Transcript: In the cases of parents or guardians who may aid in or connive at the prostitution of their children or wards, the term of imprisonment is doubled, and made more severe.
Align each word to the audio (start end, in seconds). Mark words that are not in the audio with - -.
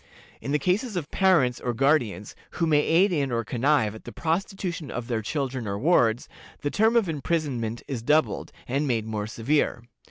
In 0.41 0.51
the 0.51 0.57
cases 0.57 0.95
of 0.95 1.11
parents 1.11 1.59
or 1.59 1.75
guardians 1.75 2.35
who 2.53 2.65
may 2.65 2.79
aid 2.81 3.11
in 3.11 3.31
or 3.31 3.45
connive 3.45 3.93
at 3.93 4.03
the 4.03 4.11
prostitution 4.11 4.89
of 4.89 5.05
their 5.07 5.21
children 5.21 5.67
or 5.67 5.77
wards, 5.77 6.27
the 6.61 6.71
term 6.71 6.95
of 6.95 7.07
imprisonment 7.07 7.83
is 7.87 8.01
doubled, 8.01 8.51
and 8.67 8.87
made 8.87 9.05
more 9.05 9.27
severe. 9.27 9.83